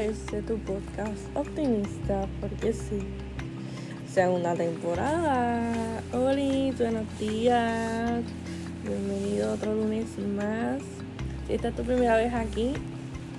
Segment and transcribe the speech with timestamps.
[0.00, 3.00] a este tu podcast optimista, porque sí.
[4.10, 6.00] Segunda temporada.
[6.14, 8.22] Hola, buenos días.
[8.82, 10.80] Bienvenido otro lunes más.
[11.46, 12.72] Si esta es tu primera vez aquí,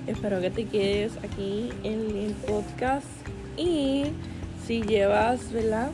[0.06, 3.06] espero que te quedes aquí en el podcast.
[3.56, 4.04] Y
[4.64, 5.90] si llevas, ¿verdad?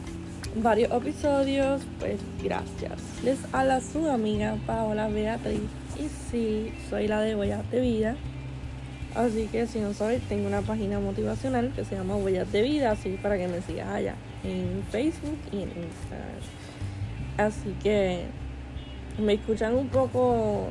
[0.56, 3.00] Varios episodios, pues gracias.
[3.24, 5.62] Les habla su amiga Paola Beatriz.
[5.98, 7.34] Y sí, soy la de
[7.70, 8.16] de Vida.
[9.14, 12.92] Así que si no sabes, tengo una página motivacional que se llama Huellas de Vida,
[12.92, 16.38] así para que me sigas allá en Facebook y en Instagram.
[17.38, 18.24] Así que
[19.18, 20.68] me escuchan un poco,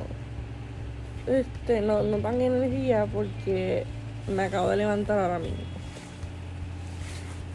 [1.25, 3.85] este, no, no tan energía porque
[4.27, 5.57] me acabo de levantar ahora mismo.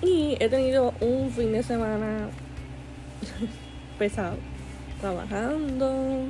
[0.02, 2.28] Y he tenido un fin de semana
[3.98, 4.36] pesado,
[5.00, 6.24] trabajando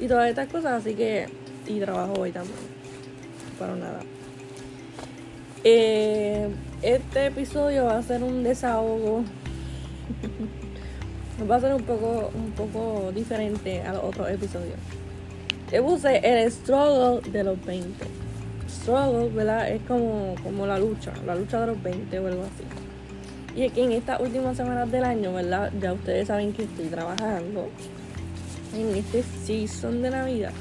[0.00, 1.26] y todas estas cosas, así que,
[1.66, 2.56] y trabajo hoy también,
[3.58, 4.00] para nada.
[5.64, 6.48] Eh,
[6.82, 9.24] este episodio va a ser un desahogo.
[11.50, 14.78] va a ser un poco, un poco diferente a los otros episodios.
[15.72, 18.06] Yo puse el struggle de los 20.
[18.68, 19.70] Struggle, ¿verdad?
[19.70, 23.58] Es como, como la lucha, la lucha de los 20 o algo así.
[23.58, 25.72] Y es que en estas últimas semanas del año, ¿verdad?
[25.80, 27.68] Ya ustedes saben que estoy trabajando
[28.74, 30.52] en este season de Navidad.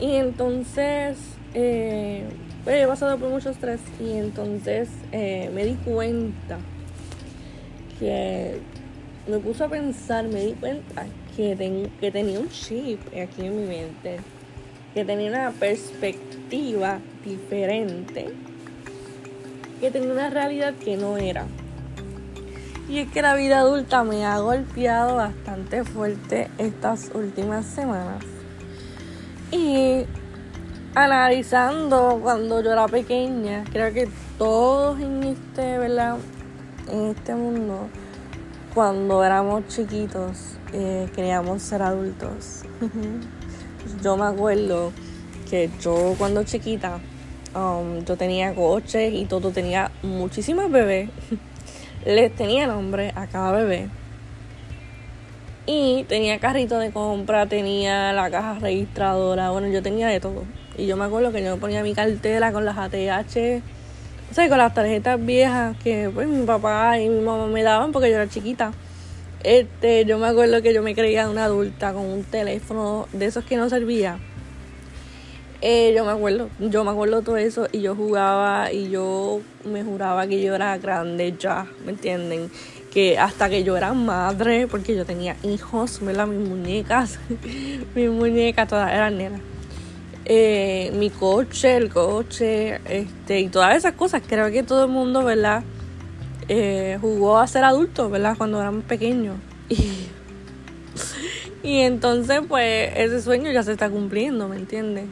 [0.00, 1.18] Y entonces,
[1.60, 2.22] eh,
[2.62, 6.58] pues he pasado por mucho estrés y entonces eh, me di cuenta
[7.98, 8.60] que
[9.26, 11.06] me puso a pensar, me di cuenta
[11.36, 14.20] que, que tenía un chip aquí en mi mente,
[14.94, 18.28] que tenía una perspectiva diferente,
[19.80, 21.44] que tenía una realidad que no era.
[22.88, 28.37] Y es que la vida adulta me ha golpeado bastante fuerte estas últimas semanas.
[30.98, 36.16] Analizando cuando yo era pequeña, creo que todos en este, ¿verdad?
[36.90, 37.86] En este mundo,
[38.74, 42.64] cuando éramos chiquitos, eh, queríamos ser adultos.
[44.02, 44.90] yo me acuerdo
[45.48, 46.98] que yo cuando chiquita,
[47.54, 51.10] um, yo tenía coches y todo, tenía muchísimas bebés.
[52.06, 53.88] les tenía nombre a cada bebé.
[55.64, 60.42] Y tenía carrito de compra, tenía la caja registradora, bueno, yo tenía de todo.
[60.78, 63.62] Y yo me acuerdo que yo ponía mi cartera con las ATH,
[64.30, 67.90] o sea, con las tarjetas viejas que pues mi papá y mi mamá me daban
[67.90, 68.72] porque yo era chiquita.
[69.42, 73.44] Este, yo me acuerdo que yo me creía una adulta con un teléfono de esos
[73.44, 74.18] que no servía.
[75.62, 79.82] Eh, yo me acuerdo, yo me acuerdo todo eso y yo jugaba y yo me
[79.82, 82.48] juraba que yo era grande ya, ¿me entienden?
[82.92, 86.28] Que hasta que yo era madre, porque yo tenía hijos, ¿verdad?
[86.28, 87.18] Mis muñecas,
[87.96, 89.40] mis muñecas todas eran nenas.
[90.28, 94.22] Eh, mi coche, el coche, este, y todas esas cosas.
[94.26, 95.62] Creo que todo el mundo, ¿verdad?
[96.48, 98.36] Eh, jugó a ser adulto, ¿verdad?
[98.36, 99.36] Cuando éramos pequeños.
[101.62, 105.04] Y, y entonces, pues, ese sueño ya se está cumpliendo, ¿me entiendes?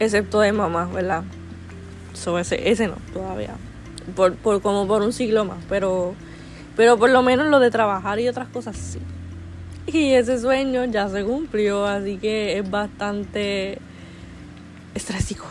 [0.00, 1.22] excepto de mamá, ¿verdad?
[2.12, 3.54] Ese, ese no, todavía.
[4.16, 6.14] Por, por, como por un siglo más, pero,
[6.76, 8.98] pero por lo menos lo de trabajar y otras cosas sí.
[9.86, 13.78] Y ese sueño ya se cumplió, así que es bastante
[14.94, 15.46] estrésico.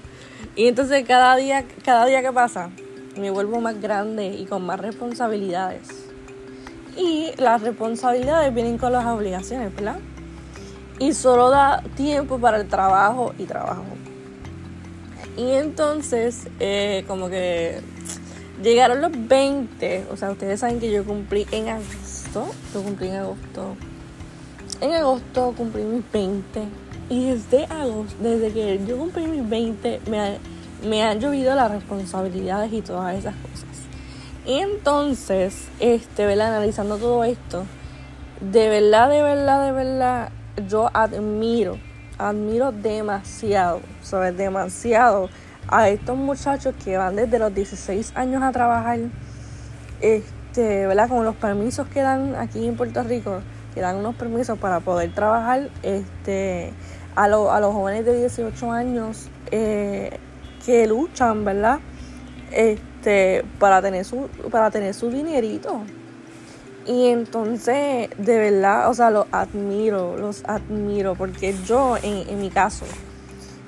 [0.56, 2.70] y entonces cada día, cada día que pasa,
[3.16, 5.88] me vuelvo más grande y con más responsabilidades.
[6.96, 9.96] Y las responsabilidades vienen con las obligaciones, ¿verdad?
[11.02, 13.84] y solo da tiempo para el trabajo y trabajo.
[15.36, 17.80] Y entonces, eh, como que
[18.62, 23.16] llegaron los 20, o sea, ustedes saben que yo cumplí en agosto, yo cumplí en
[23.16, 23.76] agosto.
[24.80, 26.60] En agosto cumplí mis 20
[27.12, 30.38] y desde agosto, desde que yo cumplí mis 20, me,
[30.88, 33.68] me han llovido las responsabilidades y todas esas cosas.
[34.46, 36.56] Y entonces, este, ¿verdad?
[36.56, 37.66] analizando todo esto,
[38.40, 40.32] de verdad, de verdad, de verdad,
[40.66, 41.76] yo admiro,
[42.16, 44.34] admiro demasiado, ¿sabes?
[44.38, 45.28] Demasiado
[45.68, 49.00] a estos muchachos que van desde los 16 años a trabajar,
[50.00, 51.10] este, ¿verdad?
[51.10, 53.40] Con los permisos que dan aquí en Puerto Rico,
[53.74, 56.72] que dan unos permisos para poder trabajar, este,
[57.14, 60.18] a, a los jóvenes de 18 años eh,
[60.64, 61.80] que luchan, ¿verdad?
[62.50, 65.82] Este, para tener su, para tener su dinerito.
[66.86, 72.84] Y entonces, de verdad, o sea, los admiro, los admiro, porque yo, en, mi caso,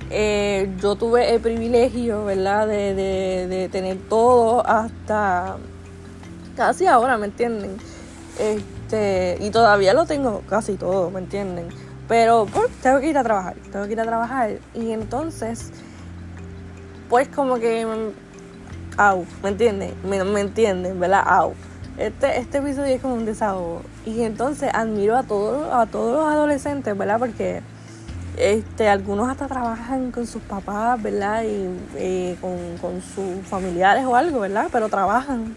[0.09, 2.93] eh, yo tuve el privilegio, ¿verdad?, de,
[3.47, 5.55] de, tener todo hasta
[6.57, 7.77] casi ahora, ¿me entienden?
[8.37, 11.67] Este, y todavía lo tengo casi todo, ¿me entienden?
[12.07, 14.51] Pero pues, tengo que ir a trabajar, tengo que ir a trabajar.
[14.73, 15.71] Y entonces,
[17.09, 17.85] pues como que,
[18.97, 19.93] au, ¿me entienden?
[20.03, 21.23] Me, me entienden, ¿verdad?
[21.25, 21.53] Au.
[21.97, 23.81] Este, este episodio es como un desahogo.
[24.05, 27.19] Y entonces admiro a todos, a todos los adolescentes, ¿verdad?
[27.19, 27.61] Porque
[28.37, 31.43] este, algunos hasta trabajan con sus papás, ¿verdad?
[31.43, 34.67] Y eh, con, con sus familiares o algo, ¿verdad?
[34.71, 35.55] Pero trabajan.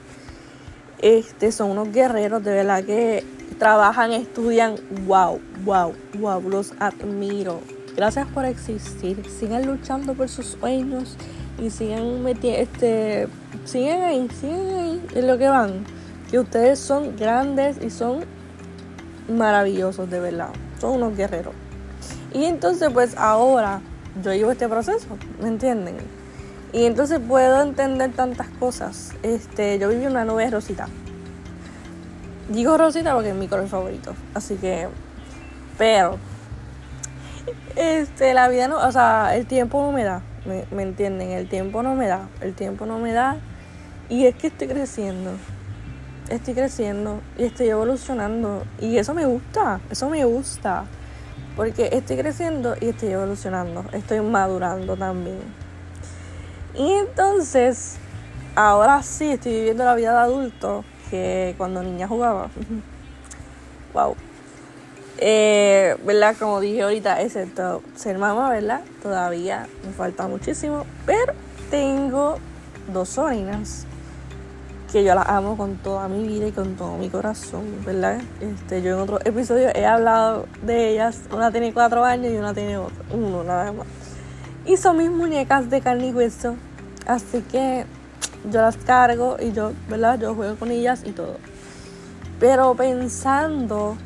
[1.01, 3.25] Este, son unos guerreros, de verdad que
[3.59, 4.77] trabajan, estudian.
[5.07, 7.61] Wow, wow, wow, los admiro.
[7.97, 9.29] Gracias por existir.
[9.29, 11.17] Sigan luchando por sus sueños
[11.61, 13.29] y sigan metiendo, este,
[13.65, 15.85] sigan ahí, sigan ahí en lo que van.
[16.31, 18.25] Que ustedes son grandes y son
[19.29, 20.51] maravillosos, de verdad.
[20.81, 21.55] Son unos guerreros.
[22.33, 23.81] Y entonces, pues ahora
[24.23, 25.07] yo llevo este proceso,
[25.41, 25.97] ¿me entienden?
[26.73, 29.13] Y entonces puedo entender tantas cosas.
[29.23, 30.89] Este, yo viví una nube rosita.
[32.49, 34.15] Digo rosita porque es mi color favorito.
[34.35, 34.89] Así que,
[35.77, 36.19] pero
[37.77, 41.83] este, la vida no, o sea, el tiempo no me da, me, entienden, el tiempo
[41.83, 43.37] no me da, el tiempo no me da.
[44.09, 45.33] Y es que estoy creciendo,
[46.31, 48.65] estoy creciendo y estoy evolucionando.
[48.81, 50.85] Y eso me gusta, eso me gusta.
[51.55, 55.41] Porque estoy creciendo y estoy evolucionando, estoy madurando también.
[56.75, 57.97] Y entonces,
[58.55, 62.51] ahora sí estoy viviendo la vida de adulto que cuando niña jugaba.
[63.95, 64.15] wow.
[65.19, 66.37] Eh, ¿Verdad?
[66.39, 68.83] Como dije ahorita, excepto ser mamá, ¿verdad?
[69.03, 71.33] Todavía me falta muchísimo, pero
[71.71, 72.39] tengo
[72.93, 73.85] dos sobrinas
[74.93, 78.21] que yo las amo con toda mi vida y con todo mi corazón, ¿verdad?
[78.41, 82.55] Este, yo en otro episodio he hablado de ellas, una tiene cuatro años y una
[82.55, 83.87] tiene otro, uno nada más.
[84.65, 86.57] Y son mis muñecas de carne y hueso,
[87.07, 87.85] así que
[88.51, 90.19] yo las cargo y yo, ¿verdad?
[90.19, 91.37] Yo juego con ellas y todo.
[92.41, 93.97] Pero pensando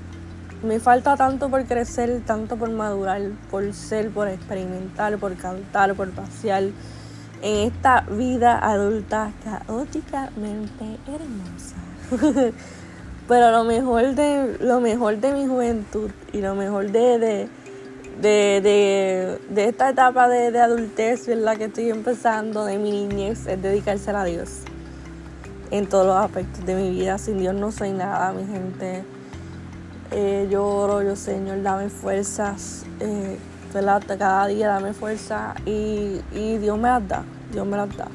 [0.62, 3.20] me falta tanto por crecer, tanto por madurar,
[3.50, 6.64] por ser, por experimentar, por cantar, por pasear
[7.42, 11.76] en esta vida adulta caóticamente hermosa.
[13.28, 17.48] Pero lo mejor de lo mejor de mi juventud y lo mejor de, de,
[18.20, 23.60] de, de, esta etapa de, de adultez, la que estoy empezando, de mi niñez, es
[23.60, 24.60] dedicarse a Dios
[25.70, 27.18] en todos los aspectos de mi vida.
[27.18, 29.04] Sin Dios no soy nada, mi gente
[30.14, 33.38] eh, yo oro, yo Señor, dame fuerzas, eh,
[33.72, 36.20] cada día dame fuerza y,
[36.58, 38.08] Dios me las da, Dios me las da.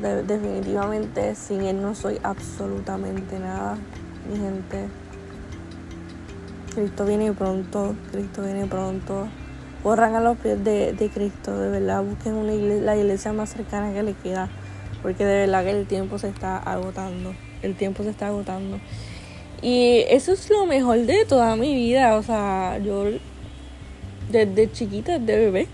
[0.00, 3.76] definitivamente sin Él no soy absolutamente nada,
[4.30, 4.88] mi gente.
[6.70, 9.28] Cristo viene pronto, Cristo viene pronto.
[9.82, 14.12] Corran a los pies de, Cristo, de verdad, busquen la iglesia más cercana que le
[14.12, 14.48] queda,
[15.02, 18.78] porque de verdad que el tiempo se está agotando, el tiempo se está agotando.
[19.62, 22.16] Y eso es lo mejor de toda mi vida.
[22.16, 23.06] O sea, yo
[24.30, 25.68] desde chiquita, desde bebé,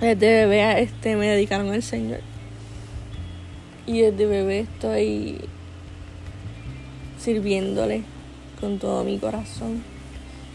[0.00, 2.20] desde bebé este, me dedicaron al Señor.
[3.86, 5.40] Y desde bebé estoy
[7.18, 8.04] sirviéndole
[8.60, 9.82] con todo mi corazón.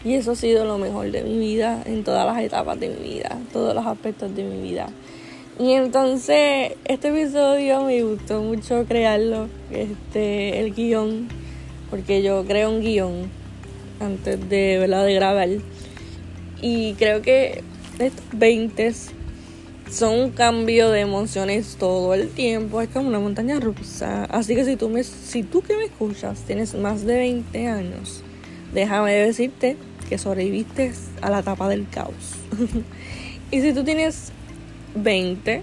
[0.04, 3.14] Y eso ha sido lo mejor de mi vida, en todas las etapas de mi
[3.14, 4.88] vida, todos los aspectos de mi vida.
[5.58, 11.28] Y entonces, este episodio me gustó mucho crearlo, este, el guion
[11.90, 13.30] porque yo creo un guion
[14.00, 15.04] antes de, ¿verdad?
[15.04, 15.48] de grabar.
[16.60, 17.62] Y creo que
[17.98, 18.92] estos 20
[19.90, 22.80] son un cambio de emociones todo el tiempo.
[22.80, 24.24] Es como una montaña rusa.
[24.24, 28.22] Así que si tú, me, si tú que me escuchas tienes más de 20 años,
[28.74, 29.76] déjame decirte
[30.08, 32.34] que sobreviviste a la etapa del caos.
[33.50, 34.32] y si tú tienes
[34.94, 35.62] 20,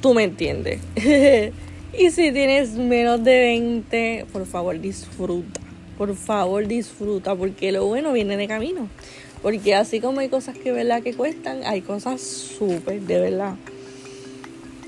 [0.00, 0.80] tú me entiendes.
[1.98, 5.60] Y si tienes menos de 20, por favor disfruta.
[5.98, 8.88] Por favor disfruta, porque lo bueno viene de camino.
[9.42, 13.56] Porque así como hay cosas que verdad que cuestan, hay cosas súper de verdad.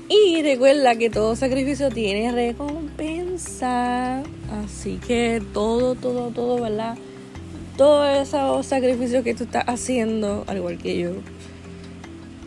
[0.07, 4.21] Y recuerda que todo sacrificio tiene recompensa.
[4.63, 6.95] Así que todo, todo, todo, ¿verdad?
[7.75, 11.11] Todos esos sacrificios que tú estás haciendo, al igual que yo,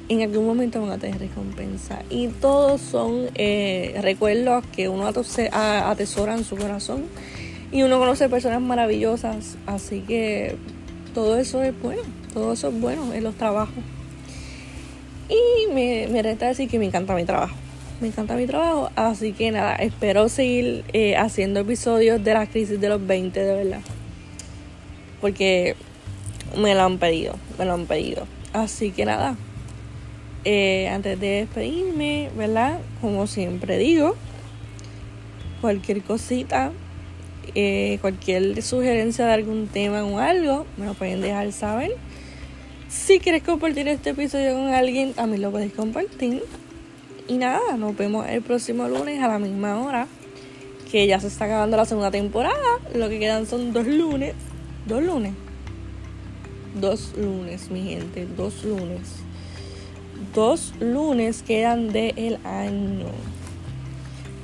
[0.09, 2.03] en algún momento van a tener recompensa.
[2.09, 7.07] Y todos son eh, recuerdos que uno atesora en su corazón.
[7.73, 9.57] Y uno conoce personas maravillosas.
[9.67, 10.57] Así que
[11.15, 12.03] todo eso es bueno.
[12.33, 13.83] Todo eso es bueno en los trabajos.
[15.29, 17.55] Y me, me resta decir que me encanta mi trabajo.
[18.01, 18.91] Me encanta mi trabajo.
[18.97, 23.55] Así que nada, espero seguir eh, haciendo episodios de la crisis de los 20, de
[23.55, 23.81] verdad.
[25.21, 25.77] Porque
[26.57, 27.35] me lo han pedido.
[27.59, 28.27] Me lo han pedido.
[28.53, 29.37] Así que nada,
[30.45, 32.79] eh, antes de despedirme, ¿verdad?
[33.01, 34.17] Como siempre digo,
[35.61, 36.73] cualquier cosita,
[37.55, 41.97] eh, cualquier sugerencia de algún tema o algo, me lo pueden dejar saber.
[42.89, 46.43] Si quieres compartir este episodio con alguien, a mí lo puedes compartir.
[47.29, 50.09] Y nada, nos vemos el próximo lunes a la misma hora.
[50.91, 52.57] Que ya se está acabando la segunda temporada.
[52.95, 54.35] Lo que quedan son dos lunes.
[54.87, 55.35] Dos lunes.
[56.81, 58.27] Dos lunes, mi gente.
[58.37, 59.17] Dos lunes.
[60.35, 63.09] Dos lunes quedan del año.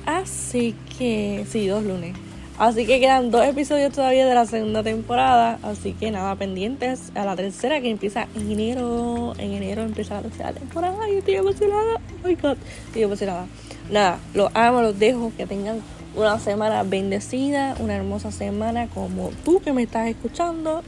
[0.05, 2.15] Así que, sí, dos lunes.
[2.57, 5.59] Así que quedan dos episodios todavía de la segunda temporada.
[5.61, 9.33] Así que nada, pendientes a la tercera que empieza en enero.
[9.37, 11.09] En enero empieza la tercera temporada.
[11.09, 11.95] Y estoy emocionada.
[12.23, 12.57] Oh my god,
[12.87, 13.45] estoy emocionada.
[13.91, 15.33] Nada, los amo, los dejo.
[15.35, 15.81] Que tengan
[16.15, 20.81] una semana bendecida, una hermosa semana como tú que me estás escuchando.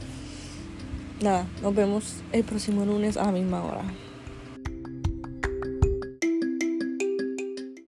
[1.20, 3.82] Nada, nos vemos el próximo lunes a la misma hora.